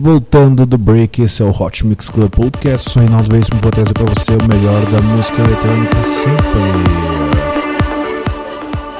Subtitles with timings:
[0.00, 2.86] Voltando do break, esse é o Hot Mix Club Podcast.
[2.86, 6.60] Eu sou Reinaldo Veríssimo, vou trazer para você o melhor da música eletrônica sempre.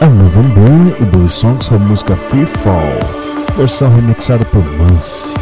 [0.01, 2.99] A Melvin Bourne e Blue Songs com a música Free Fall,
[3.57, 5.35] versão remixada por Mance.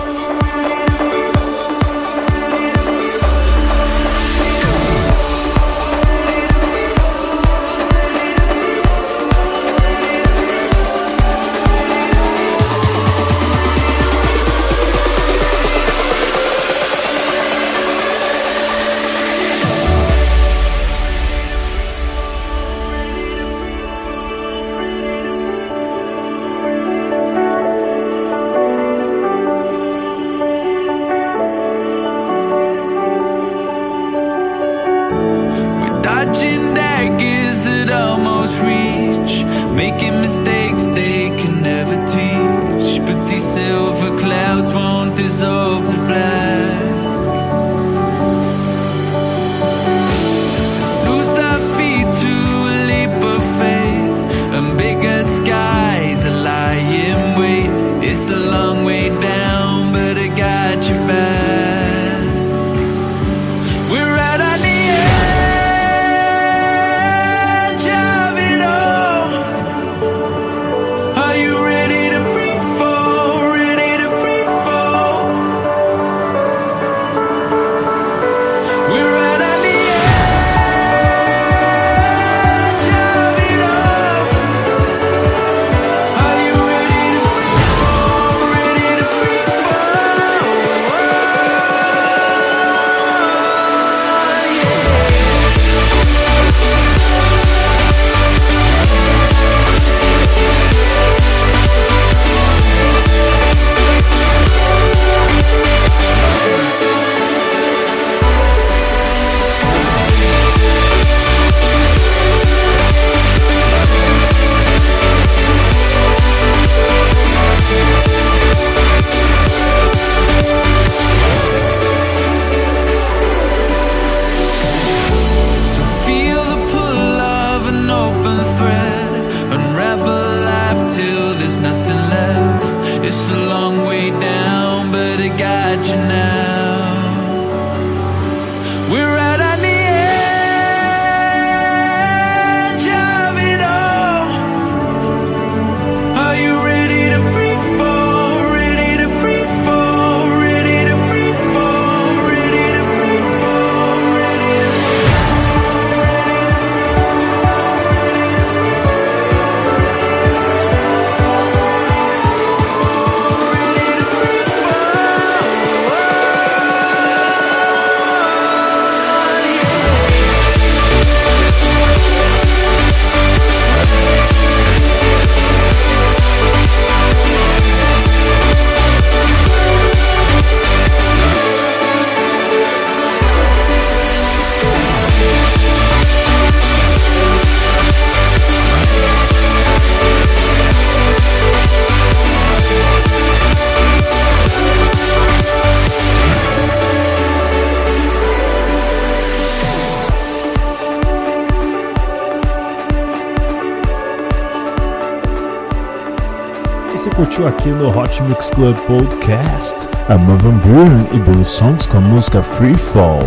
[207.11, 212.01] Curtiu aqui no Hot Mix Club Podcast a Marvin Bourne e Billy Songs com a
[212.01, 213.21] música Free Fall,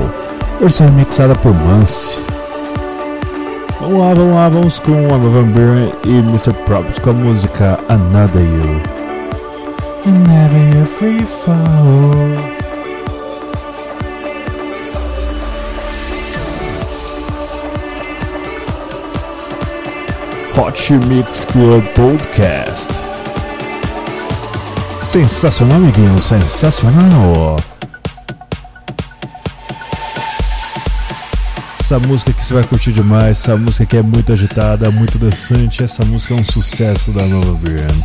[0.59, 2.19] versão remixada por Mance.
[3.79, 6.53] Vamos lá, vamos lá, vamos com a Marvin Bourne e Mr.
[6.65, 8.99] Props com a música Another You.
[10.05, 12.59] Never free fall.
[20.55, 23.08] Hot Mix Club Podcast.
[25.09, 27.59] Sensacional, amiguinho, sensacional.
[31.79, 35.83] Essa música que você vai curtir demais, essa música que é muito agitada, muito dançante,
[35.83, 38.03] essa música é um sucesso da Nova Brand.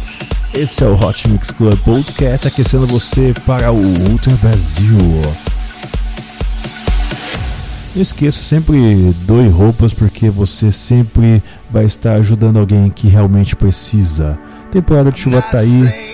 [0.55, 4.97] Esse é o Hot Mix Club Podcast aquecendo você para o Ultra Brasil.
[7.95, 14.39] Não esqueça, sempre doe roupas porque você sempre vai estar ajudando alguém que realmente precisa.
[14.73, 16.14] Temporada de chuva tá aí.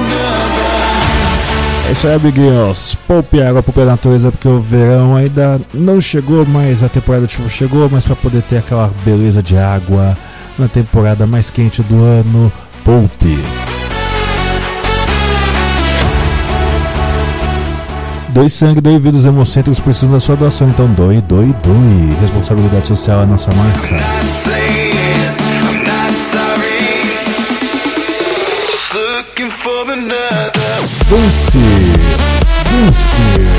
[1.91, 2.95] É isso aí, amiguinhos.
[3.05, 7.33] Poupe água, poupe a natureza, porque o verão ainda não chegou, mas a temporada de
[7.33, 7.89] chuva chegou.
[7.91, 10.17] Mas para poder ter aquela beleza de água
[10.57, 12.49] na temporada mais quente do ano,
[12.85, 13.37] poupe.
[18.29, 22.15] Doe sangue, doe vida, os hemocêntricos precisam da sua doação, então doe, doe, doe.
[22.21, 24.80] Responsabilidade social é a nossa marca.
[31.11, 31.57] Dance,
[32.63, 33.50] dance.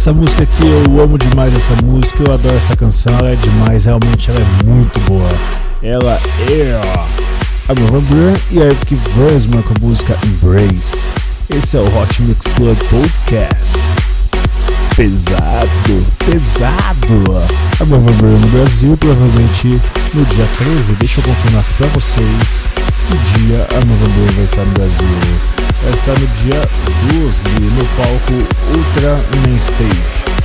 [0.00, 3.84] Essa música aqui eu amo demais essa música, eu adoro essa canção, ela é demais,
[3.84, 5.28] realmente ela é muito boa.
[5.82, 6.80] Ela é
[7.68, 11.06] a Van Buren e a Eric Versman com a música Embrace.
[11.54, 13.78] Esse é o Hot Mix Club Podcast.
[14.96, 17.36] Pesado, pesado.
[17.78, 19.82] A Van Buren no Brasil, provavelmente
[20.14, 20.94] no dia 13.
[20.94, 22.64] Deixa eu confirmar aqui pra vocês
[23.06, 26.60] que dia a Van Buren vai estar no Brasil estar no dia
[27.22, 27.42] 12
[27.74, 28.34] no palco
[28.76, 30.39] Ultra Main Stage.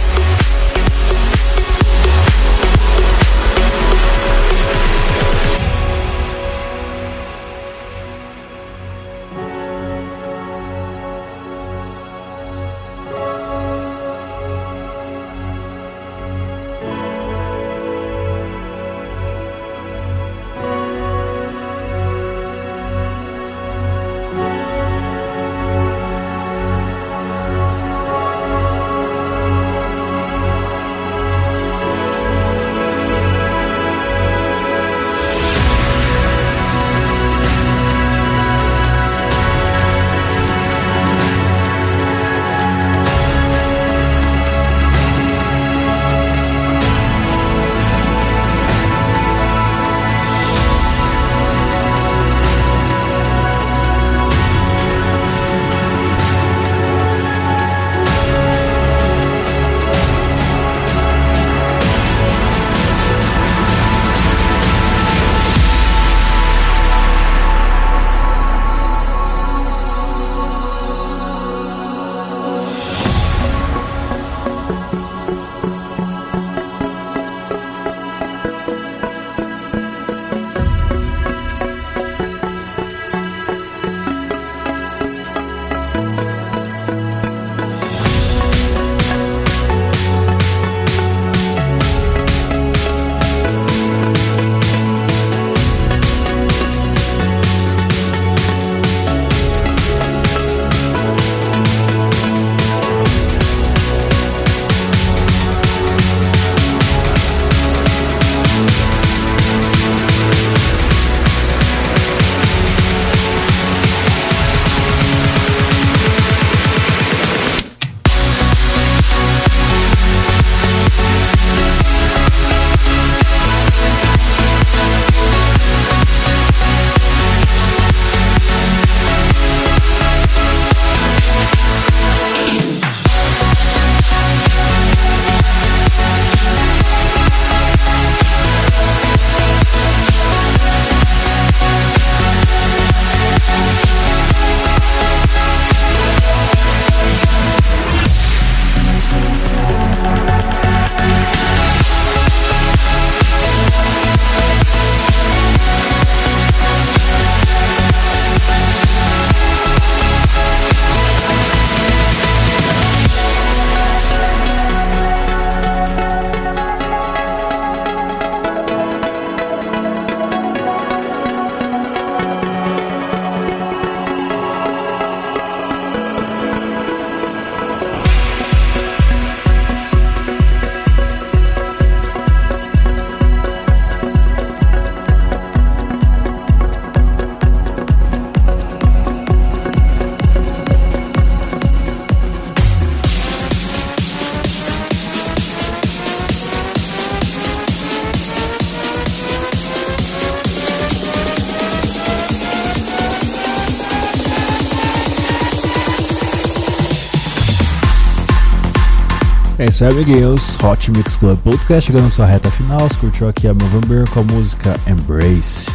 [209.66, 210.60] É isso aí, amiguinhos.
[210.64, 212.82] Hot Mix Club Podcast chegando na sua reta final.
[212.82, 215.68] Você curtiu aqui a November com a música Embrace.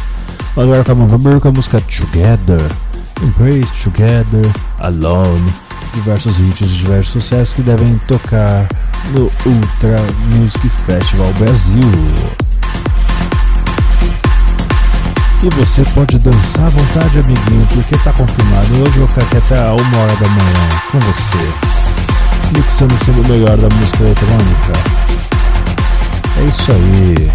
[0.55, 2.61] Agora com a November com a música Together.
[3.21, 5.53] Embrace, Together, Alone.
[5.93, 8.65] Diversos hits, diversos sucessos que devem tocar
[9.13, 9.97] no Ultra
[10.37, 11.81] Music Festival Brasil.
[15.43, 18.71] E você pode dançar à vontade, amiguinho, porque tá confirmado.
[18.71, 21.80] Hoje eu vou ficar aqui até uma hora da manhã com você
[22.53, 24.73] mixando sendo o melhor da música eletrônica.
[26.39, 27.31] É isso aí,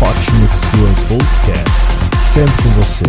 [0.00, 1.70] Hot Mix Club Podcast,
[2.32, 3.04] sempre com você.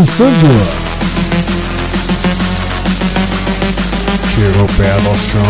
[0.00, 0.48] Dançando.
[4.28, 5.42] Tira o pé do chão,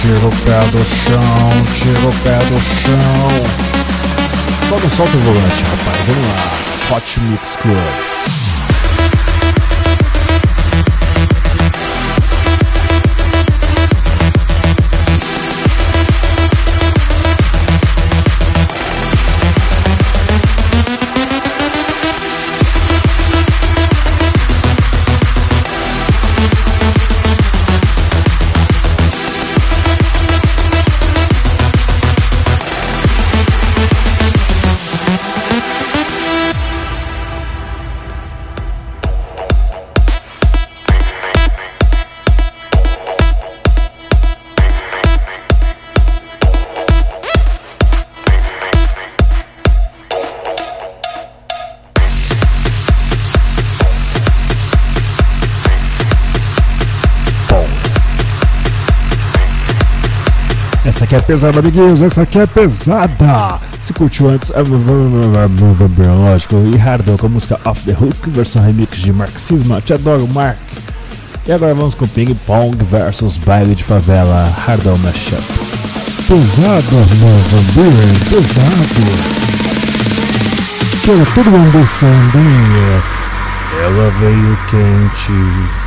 [0.00, 3.28] tira o pé do chão, tira o pé do chão.
[4.68, 5.98] Só não solta o volante, rapaz.
[6.06, 6.96] Vamos lá.
[6.96, 7.76] Hot Mix Club.
[60.84, 62.02] Essa aqui é pesada, amiguinhos.
[62.02, 63.60] Essa aqui é pesada.
[63.80, 64.60] Se curtiu antes, é
[66.12, 66.56] lógico.
[66.72, 69.80] E Hardwell com a música Off the Hook, versão remix de Marxismo.
[69.80, 70.58] Te adoro, Mark.
[71.46, 75.42] E agora vamos com Ping Pong versus Baile de Favela, Hardwell Mashup.
[76.26, 76.96] Pesado,
[77.50, 79.42] Vampiro, pesado.
[81.04, 83.02] Quero todo mundo hein?
[83.82, 85.81] Ela veio quente.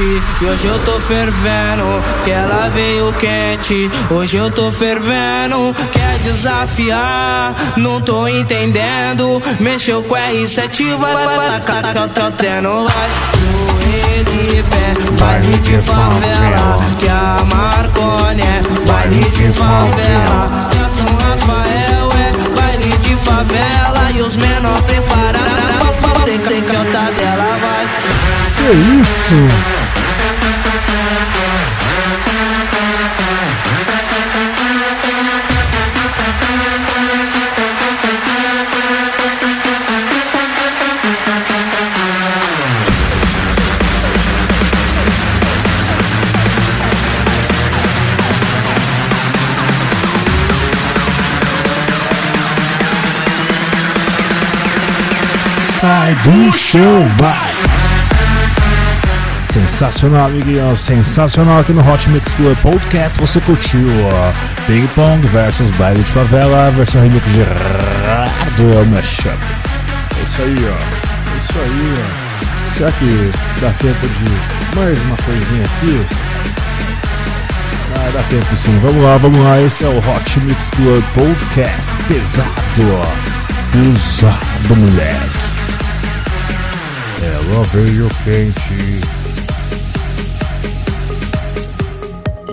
[0.00, 1.84] E hoje eu tô fervendo.
[2.24, 5.74] Que ela veio quente, hoje eu tô fervendo.
[5.92, 7.54] Quer desafiar?
[7.76, 9.42] Não tô entendendo.
[9.58, 13.10] Mexeu com R7, vai, vai, vai, tá, tá tendo, vai.
[14.18, 16.78] Ele pé, baile de favela.
[16.98, 20.68] Que a Marconi é baile de favela.
[20.70, 24.10] Que a São Rafael é baile de favela.
[24.14, 25.58] E os menor preparados
[27.60, 27.86] vai.
[28.56, 29.87] Que isso?
[55.80, 57.52] Sai do chão, vai!
[59.44, 63.20] Sensacional, amiguinho, sensacional aqui no Hot Mix Club Podcast.
[63.20, 64.32] Você curtiu ó,
[64.66, 69.28] Ping Pong versus Baile de Favela, versão remix de Radwell Mashup.
[69.28, 70.74] É isso aí, ó.
[70.74, 72.74] É isso aí, ó.
[72.74, 76.06] Será que dá tempo de mais uma coisinha aqui?
[77.94, 78.76] Ah, dá tempo sim.
[78.82, 79.60] Vamos lá, vamos lá.
[79.62, 81.88] Esse é o Hot Mix Club Podcast.
[82.08, 82.50] Pesado,
[83.00, 83.06] ó.
[83.70, 85.57] Pesado, moleque.
[87.22, 89.00] Ela veio quente.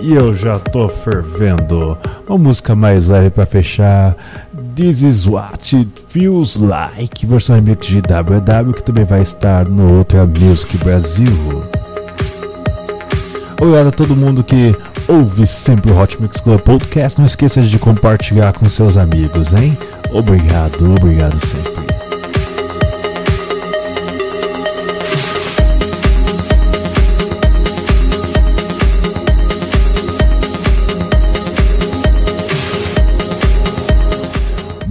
[0.02, 1.96] E eu já tô fervendo.
[2.28, 4.16] Uma música mais leve para fechar.
[4.74, 7.26] This is what it feels like.
[7.26, 11.64] Versão remix de WW que também vai estar no Ultra Music Brasil.
[13.60, 14.76] Obrigado a todo mundo que
[15.08, 17.18] ouve sempre o Hot Mix Club Podcast.
[17.18, 19.78] Não esqueça de compartilhar com seus amigos, hein?
[20.12, 21.95] Obrigado, obrigado sempre.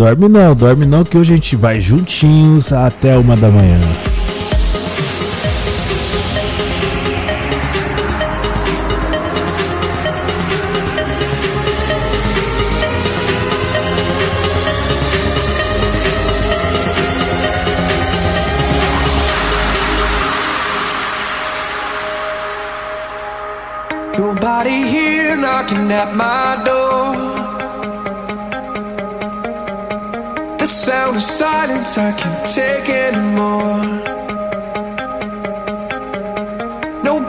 [0.05, 3.79] Dorme não, dorme não, que hoje a gente vai juntinhos até uma da manhã.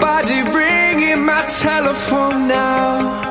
[0.07, 3.23] Nobody ringing my telephone now.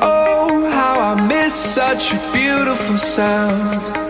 [0.00, 4.01] Oh, how I miss such a beautiful sound.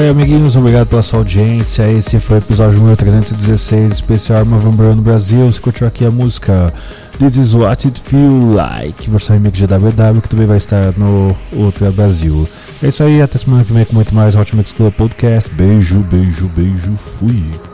[0.00, 0.56] Isso aí, amiguinhos.
[0.56, 1.90] Obrigado pela sua audiência.
[1.92, 5.44] Esse foi o episódio número 316, especial Arma no Brasil.
[5.46, 6.72] Você curtiu aqui a música
[7.18, 11.36] This is What It Feel Like, versão remix de WW, que também vai estar no
[11.52, 12.48] Ultra Brasil.
[12.82, 15.50] É isso aí, até semana que vem com muito mais Hot Mix Club Podcast.
[15.52, 16.94] Beijo, beijo, beijo.
[17.18, 17.69] Fui.